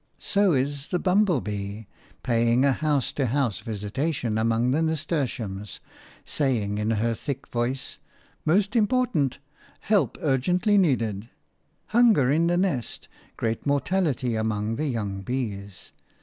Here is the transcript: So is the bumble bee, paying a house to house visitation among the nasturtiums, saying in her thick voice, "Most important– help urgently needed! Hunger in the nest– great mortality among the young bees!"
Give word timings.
So 0.17 0.53
is 0.53 0.87
the 0.87 0.97
bumble 0.97 1.41
bee, 1.41 1.85
paying 2.23 2.65
a 2.65 2.71
house 2.71 3.11
to 3.11 3.27
house 3.27 3.59
visitation 3.59 4.39
among 4.39 4.71
the 4.71 4.81
nasturtiums, 4.81 5.79
saying 6.25 6.79
in 6.79 6.89
her 6.89 7.13
thick 7.13 7.45
voice, 7.49 7.99
"Most 8.43 8.75
important– 8.75 9.37
help 9.81 10.17
urgently 10.19 10.75
needed! 10.75 11.29
Hunger 11.89 12.31
in 12.31 12.47
the 12.47 12.57
nest– 12.57 13.09
great 13.37 13.67
mortality 13.67 14.33
among 14.33 14.77
the 14.77 14.87
young 14.87 15.21
bees!" 15.21 15.91